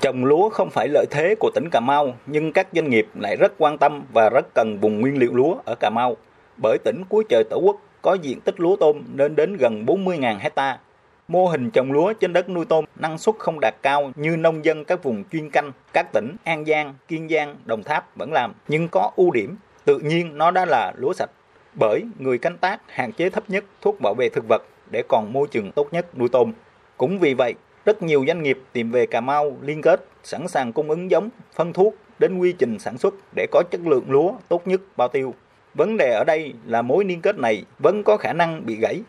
[0.00, 3.36] Trồng lúa không phải lợi thế của tỉnh Cà Mau, nhưng các doanh nghiệp lại
[3.36, 6.16] rất quan tâm và rất cần vùng nguyên liệu lúa ở Cà Mau.
[6.62, 10.38] Bởi tỉnh cuối trời Tổ quốc có diện tích lúa tôm lên đến gần 40.000
[10.38, 10.78] hecta.
[11.28, 14.64] Mô hình trồng lúa trên đất nuôi tôm năng suất không đạt cao như nông
[14.64, 18.52] dân các vùng chuyên canh, các tỉnh An Giang, Kiên Giang, Đồng Tháp vẫn làm,
[18.68, 21.30] nhưng có ưu điểm, tự nhiên nó đã là lúa sạch.
[21.74, 25.32] Bởi người canh tác hạn chế thấp nhất thuốc bảo vệ thực vật để còn
[25.32, 26.52] môi trường tốt nhất nuôi tôm.
[26.96, 27.54] Cũng vì vậy,
[27.84, 31.28] rất nhiều doanh nghiệp tìm về Cà Mau liên kết, sẵn sàng cung ứng giống,
[31.54, 35.08] phân thuốc đến quy trình sản xuất để có chất lượng lúa tốt nhất bao
[35.08, 35.34] tiêu.
[35.74, 39.00] Vấn đề ở đây là mối liên kết này vẫn có khả năng bị gãy.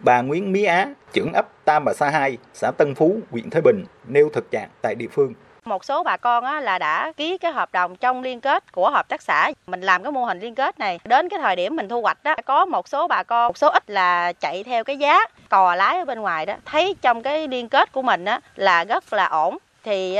[0.00, 3.62] Bà Nguyễn Mỹ Á, trưởng ấp Tam Bà Sa 2, xã Tân Phú, huyện thái
[3.62, 5.34] Bình, nêu thực trạng tại địa phương.
[5.66, 8.90] Một số bà con á, là đã ký cái hợp đồng trong liên kết của
[8.90, 9.50] hợp tác xã.
[9.66, 10.98] Mình làm cái mô hình liên kết này.
[11.04, 13.68] Đến cái thời điểm mình thu hoạch đó, có một số bà con, một số
[13.68, 16.54] ít là chạy theo cái giá cò lái ở bên ngoài đó.
[16.64, 20.18] Thấy trong cái liên kết của mình á, là rất là ổn thì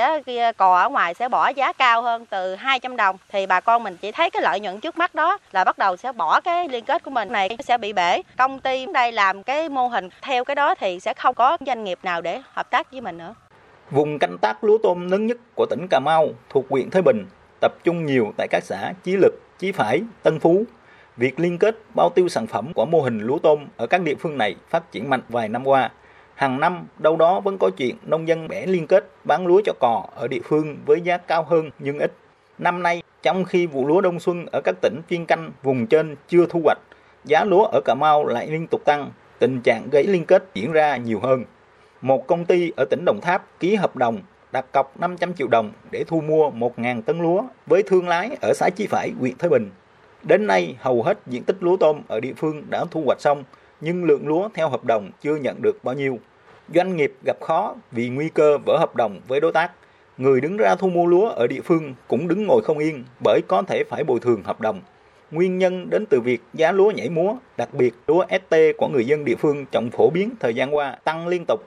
[0.56, 3.96] cò ở ngoài sẽ bỏ giá cao hơn từ 200 đồng thì bà con mình
[3.96, 6.84] chỉ thấy cái lợi nhuận trước mắt đó là bắt đầu sẽ bỏ cái liên
[6.84, 10.44] kết của mình này sẽ bị bể công ty đây làm cái mô hình theo
[10.44, 13.34] cái đó thì sẽ không có doanh nghiệp nào để hợp tác với mình nữa
[13.90, 17.26] Vùng canh tác lúa tôm lớn nhất của tỉnh Cà Mau thuộc huyện Thới Bình
[17.60, 20.64] tập trung nhiều tại các xã Chí Lực, Chí Phải, Tân Phú.
[21.16, 24.14] Việc liên kết bao tiêu sản phẩm của mô hình lúa tôm ở các địa
[24.14, 25.90] phương này phát triển mạnh vài năm qua.
[26.34, 29.72] Hàng năm, đâu đó vẫn có chuyện nông dân bẻ liên kết bán lúa cho
[29.80, 32.12] cò ở địa phương với giá cao hơn nhưng ít.
[32.58, 36.16] Năm nay, trong khi vụ lúa đông xuân ở các tỉnh chuyên canh vùng trên
[36.28, 36.78] chưa thu hoạch,
[37.24, 40.72] giá lúa ở Cà Mau lại liên tục tăng, tình trạng gãy liên kết diễn
[40.72, 41.44] ra nhiều hơn
[42.00, 44.20] một công ty ở tỉnh Đồng Tháp ký hợp đồng
[44.52, 48.52] đặt cọc 500 triệu đồng để thu mua 1.000 tấn lúa với thương lái ở
[48.54, 49.70] xã Chí Phải, huyện Thới Bình.
[50.22, 53.44] Đến nay, hầu hết diện tích lúa tôm ở địa phương đã thu hoạch xong,
[53.80, 56.18] nhưng lượng lúa theo hợp đồng chưa nhận được bao nhiêu.
[56.74, 59.70] Doanh nghiệp gặp khó vì nguy cơ vỡ hợp đồng với đối tác.
[60.18, 63.40] Người đứng ra thu mua lúa ở địa phương cũng đứng ngồi không yên bởi
[63.48, 64.80] có thể phải bồi thường hợp đồng.
[65.30, 69.06] Nguyên nhân đến từ việc giá lúa nhảy múa, đặc biệt lúa ST của người
[69.06, 71.60] dân địa phương trồng phổ biến thời gian qua tăng liên tục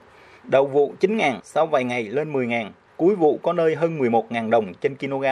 [0.52, 4.74] Đầu vụ 9.000, sau vài ngày lên 10.000, cuối vụ có nơi hơn 11.000 đồng
[4.74, 5.24] trên kg,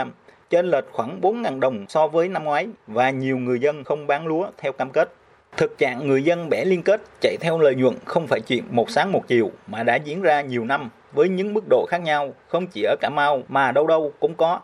[0.50, 4.28] trên lệch khoảng 4.000 đồng so với năm ngoái và nhiều người dân không bán
[4.28, 5.14] lúa theo cam kết.
[5.58, 8.90] Thực trạng người dân bẻ liên kết chạy theo lợi nhuận không phải chuyện một
[8.90, 12.34] sáng một chiều mà đã diễn ra nhiều năm với những mức độ khác nhau,
[12.48, 14.60] không chỉ ở Cà Mau mà đâu đâu cũng có.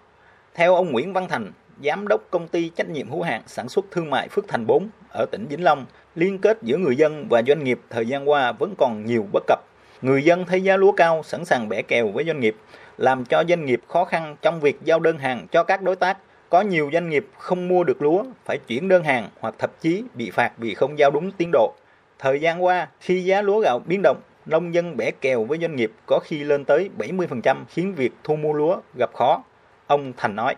[0.53, 1.51] Theo ông Nguyễn Văn Thành,
[1.83, 4.89] giám đốc công ty trách nhiệm hữu hạn sản xuất thương mại Phước Thành 4
[5.09, 5.85] ở tỉnh Vĩnh Long,
[6.15, 9.43] liên kết giữa người dân và doanh nghiệp thời gian qua vẫn còn nhiều bất
[9.47, 9.59] cập
[10.03, 12.55] Người dân thấy giá lúa cao sẵn sàng bẻ kèo với doanh nghiệp,
[12.97, 16.17] làm cho doanh nghiệp khó khăn trong việc giao đơn hàng cho các đối tác.
[16.49, 20.03] Có nhiều doanh nghiệp không mua được lúa, phải chuyển đơn hàng hoặc thậm chí
[20.13, 21.73] bị phạt vì không giao đúng tiến độ.
[22.19, 25.75] Thời gian qua, khi giá lúa gạo biến động, nông dân bẻ kèo với doanh
[25.75, 29.43] nghiệp có khi lên tới 70% khiến việc thu mua lúa gặp khó.
[29.87, 30.55] Ông Thành nói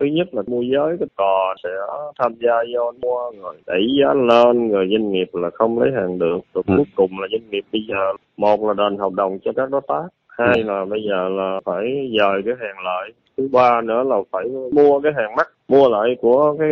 [0.00, 1.70] thứ nhất là môi giới cái cò sẽ
[2.18, 6.18] tham gia vô mua rồi đẩy giá lên rồi doanh nghiệp là không lấy hàng
[6.18, 6.74] được rồi ừ.
[6.76, 9.80] cuối cùng là doanh nghiệp bây giờ một là đền hợp đồng cho các đối
[9.88, 10.62] tác hai ừ.
[10.62, 15.00] là bây giờ là phải dời cái hàng lại thứ ba nữa là phải mua
[15.00, 16.68] cái hàng mắc mua lại của cái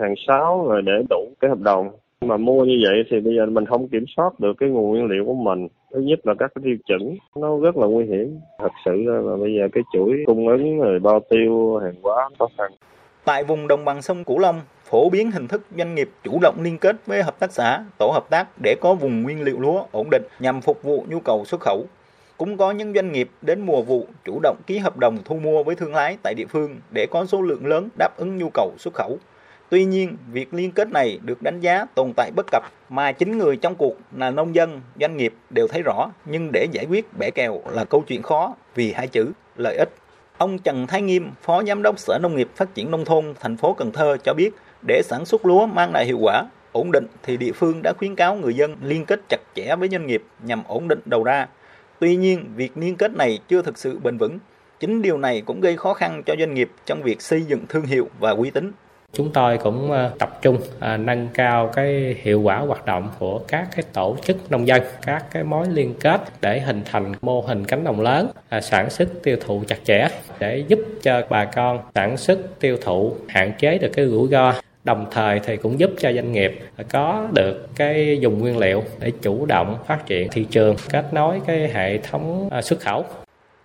[0.00, 3.46] hàng sáu rồi để đủ cái hợp đồng mà mua như vậy thì bây giờ
[3.46, 6.52] mình không kiểm soát được cái nguồn nguyên liệu của mình thứ nhất là các
[6.54, 10.22] cái tiêu chuẩn nó rất là nguy hiểm thật sự là bây giờ cái chuỗi
[10.26, 12.72] cung ứng rồi bao tiêu hàng hóa khó khăn
[13.28, 16.56] tại vùng đồng bằng sông Cửu Long phổ biến hình thức doanh nghiệp chủ động
[16.62, 19.84] liên kết với hợp tác xã, tổ hợp tác để có vùng nguyên liệu lúa
[19.92, 21.86] ổn định nhằm phục vụ nhu cầu xuất khẩu.
[22.36, 25.62] Cũng có những doanh nghiệp đến mùa vụ chủ động ký hợp đồng thu mua
[25.62, 28.72] với thương lái tại địa phương để có số lượng lớn đáp ứng nhu cầu
[28.78, 29.18] xuất khẩu.
[29.70, 33.38] Tuy nhiên, việc liên kết này được đánh giá tồn tại bất cập mà chính
[33.38, 37.06] người trong cuộc là nông dân, doanh nghiệp đều thấy rõ, nhưng để giải quyết
[37.18, 39.88] bẻ kèo là câu chuyện khó vì hai chữ lợi ích.
[40.38, 43.56] Ông Trần Thái Nghiêm, Phó Giám đốc Sở Nông nghiệp Phát triển Nông thôn thành
[43.56, 44.50] phố Cần Thơ cho biết,
[44.86, 48.14] để sản xuất lúa mang lại hiệu quả, ổn định thì địa phương đã khuyến
[48.14, 51.46] cáo người dân liên kết chặt chẽ với doanh nghiệp nhằm ổn định đầu ra.
[51.98, 54.38] Tuy nhiên, việc liên kết này chưa thực sự bền vững.
[54.80, 57.84] Chính điều này cũng gây khó khăn cho doanh nghiệp trong việc xây dựng thương
[57.84, 58.72] hiệu và uy tín.
[59.12, 63.40] Chúng tôi cũng ờ, tập trung ờ, nâng cao cái hiệu quả hoạt động của
[63.48, 67.40] các cái tổ chức nông dân, các cái mối liên kết để hình thành mô
[67.40, 70.08] hình cánh đồng lớn, ờ, sản xuất tiêu thụ chặt chẽ
[70.38, 74.54] để giúp cho bà con sản xuất tiêu thụ hạn chế được cái rủi ro.
[74.84, 76.60] Đồng thời thì cũng giúp cho doanh nghiệp
[76.92, 81.40] có được cái dùng nguyên liệu để chủ động phát triển thị trường kết nối
[81.46, 83.04] cái hệ thống xuất khẩu.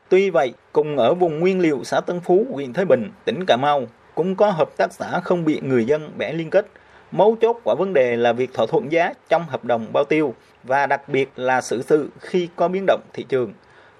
[0.09, 3.57] Tuy vậy, cùng ở vùng nguyên liệu xã Tân Phú, huyện Thới Bình, tỉnh Cà
[3.57, 3.81] Mau,
[4.15, 6.65] cũng có hợp tác xã không bị người dân bẻ liên kết.
[7.11, 10.33] Mấu chốt của vấn đề là việc thỏa thuận giá trong hợp đồng bao tiêu
[10.63, 13.53] và đặc biệt là xử sự khi có biến động thị trường.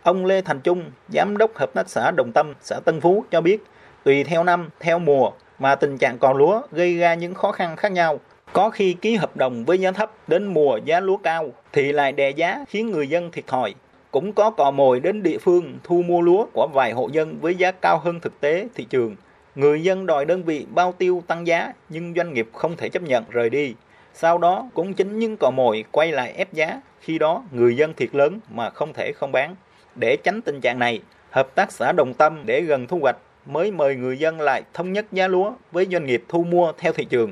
[0.04, 3.42] Ông Lê Thành Trung, Giám đốc Hợp tác xã Đồng Tâm, xã Tân Phú cho
[3.42, 3.64] biết,
[4.04, 7.76] tùy theo năm, theo mùa mà tình trạng cò lúa gây ra những khó khăn
[7.76, 8.20] khác nhau.
[8.54, 12.12] Có khi ký hợp đồng với giá thấp đến mùa giá lúa cao thì lại
[12.12, 13.74] đè giá khiến người dân thiệt thòi.
[14.12, 17.56] Cũng có cò mồi đến địa phương thu mua lúa của vài hộ dân với
[17.56, 19.16] giá cao hơn thực tế thị trường.
[19.56, 23.04] Người dân đòi đơn vị bao tiêu tăng giá nhưng doanh nghiệp không thể chấp
[23.04, 23.74] nhận rời đi.
[24.14, 27.94] Sau đó cũng chính những cò mồi quay lại ép giá, khi đó người dân
[27.94, 29.56] thiệt lớn mà không thể không bán.
[29.96, 33.72] Để tránh tình trạng này, hợp tác xã Đồng Tâm để gần thu hoạch mới
[33.72, 37.06] mời người dân lại thống nhất giá lúa với doanh nghiệp thu mua theo thị
[37.06, 37.32] trường.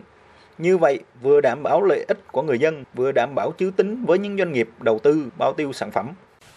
[0.57, 4.05] Như vậy, vừa đảm bảo lợi ích của người dân, vừa đảm bảo chữ tính
[4.05, 6.09] với những doanh nghiệp đầu tư bao tiêu sản phẩm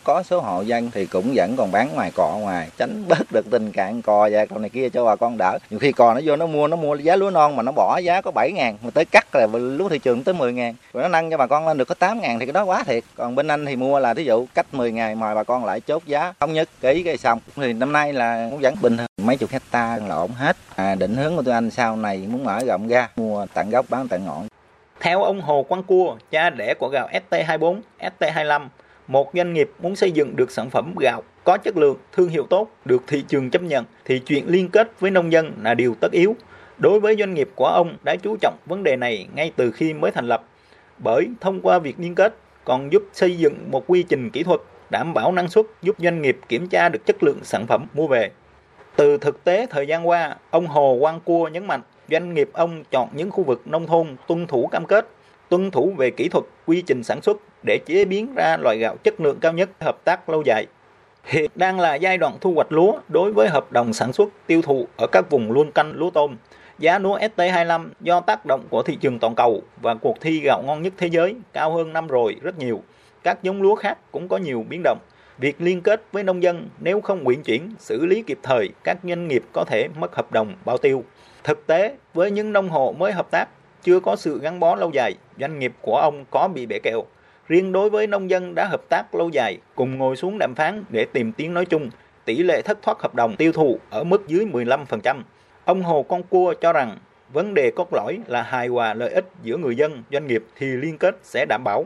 [0.05, 3.51] có số hộ dân thì cũng vẫn còn bán ngoài cò ngoài tránh bớt được
[3.51, 5.59] tình cạn cò và con này kia cho bà con đỡ.
[5.71, 7.99] Nhiều khi cò nó vô nó mua nó mua giá lúa non mà nó bỏ
[7.99, 10.75] giá có 7 ngàn mà tới cắt là lúa thị trường tới 10 ngàn.
[10.93, 12.85] Rồi nó nâng cho bà con lên được có 8 ngàn thì cái đó quá
[12.87, 13.05] thiệt.
[13.17, 15.81] Còn bên anh thì mua là thí dụ cách 10 ngày mời bà con lại
[15.81, 17.41] chốt giá thống nhất ký cái xong.
[17.56, 20.56] Thì năm nay là cũng vẫn bình thường mấy chục hecta là ổn hết.
[20.77, 23.87] À, định hướng của tụi anh sau này muốn mở rộng ra mua tận gốc
[23.89, 24.49] bán tận ngọn.
[25.01, 28.69] Theo ông Hồ Quang Cua, cha đẻ của gạo ST24, ST25,
[29.06, 32.47] một doanh nghiệp muốn xây dựng được sản phẩm gạo có chất lượng, thương hiệu
[32.51, 35.95] tốt, được thị trường chấp nhận thì chuyện liên kết với nông dân là điều
[36.01, 36.37] tất yếu.
[36.79, 39.95] Đối với doanh nghiệp của ông đã chú trọng vấn đề này ngay từ khi
[39.95, 40.45] mới thành lập.
[40.99, 44.61] Bởi thông qua việc liên kết còn giúp xây dựng một quy trình kỹ thuật
[44.91, 48.06] đảm bảo năng suất giúp doanh nghiệp kiểm tra được chất lượng sản phẩm mua
[48.06, 48.31] về.
[48.97, 51.81] Từ thực tế thời gian qua, ông Hồ Quang Cua nhấn mạnh
[52.11, 55.09] doanh nghiệp ông chọn những khu vực nông thôn tuân thủ cam kết,
[55.49, 58.96] tuân thủ về kỹ thuật, quy trình sản xuất để chế biến ra loại gạo
[59.02, 60.66] chất lượng cao nhất hợp tác lâu dài.
[61.25, 64.62] Hiện đang là giai đoạn thu hoạch lúa đối với hợp đồng sản xuất tiêu
[64.62, 66.37] thụ ở các vùng luân canh lúa tôm.
[66.78, 70.62] Giá lúa ST25 do tác động của thị trường toàn cầu và cuộc thi gạo
[70.66, 72.82] ngon nhất thế giới cao hơn năm rồi rất nhiều.
[73.22, 74.99] Các giống lúa khác cũng có nhiều biến động.
[75.38, 78.99] Việc liên kết với nông dân nếu không quyển chuyển, xử lý kịp thời, các
[79.05, 81.05] doanh nghiệp có thể mất hợp đồng bao tiêu.
[81.44, 83.49] Thực tế, với những nông hộ mới hợp tác,
[83.82, 87.05] chưa có sự gắn bó lâu dài, doanh nghiệp của ông có bị bể kèo.
[87.49, 90.85] Riêng đối với nông dân đã hợp tác lâu dài, cùng ngồi xuống đàm phán
[90.88, 91.91] để tìm tiếng nói chung,
[92.25, 95.23] tỷ lệ thất thoát hợp đồng tiêu thụ ở mức dưới 15%.
[95.64, 96.99] Ông Hồ Con Cua cho rằng
[97.32, 100.67] vấn đề cốt lõi là hài hòa lợi ích giữa người dân, doanh nghiệp thì
[100.67, 101.85] liên kết sẽ đảm bảo.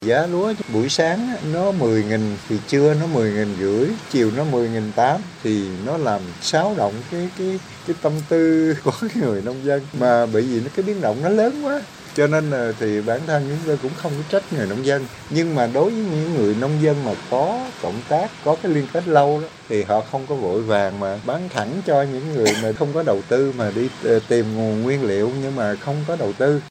[0.00, 5.68] Giá lúa buổi sáng nó 10.000 thì trưa nó 10.000 rưỡi, chiều nó 10.008 thì
[5.86, 10.42] nó làm xáo động cái cái cái tâm tư của người nông dân mà bởi
[10.42, 11.80] vì nó cái biến động nó lớn quá
[12.16, 15.06] cho nên là thì bản thân chúng tôi cũng không có trách người nông dân.
[15.30, 18.86] Nhưng mà đối với những người nông dân mà có cộng tác, có cái liên
[18.92, 22.52] kết lâu đó, thì họ không có vội vàng mà bán thẳng cho những người
[22.62, 25.96] mà không có đầu tư, mà đi ờ, tìm nguồn nguyên liệu nhưng mà không
[26.08, 26.62] có đầu tư.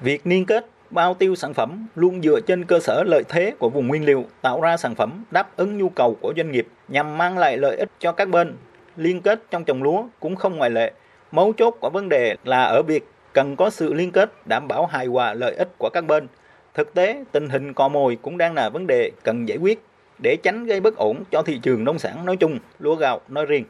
[0.00, 3.70] Việc liên kết, bao tiêu sản phẩm luôn dựa trên cơ sở lợi thế của
[3.70, 7.18] vùng nguyên liệu, tạo ra sản phẩm đáp ứng nhu cầu của doanh nghiệp, nhằm
[7.18, 8.56] mang lại lợi ích cho các bên.
[8.96, 10.92] Liên kết trong trồng lúa cũng không ngoại lệ.
[11.32, 14.86] Mấu chốt của vấn đề là ở việc cần có sự liên kết đảm bảo
[14.86, 16.26] hài hòa lợi ích của các bên.
[16.74, 19.82] Thực tế, tình hình cò mồi cũng đang là vấn đề cần giải quyết
[20.22, 23.46] để tránh gây bất ổn cho thị trường nông sản nói chung, lúa gạo nói
[23.46, 23.64] riêng.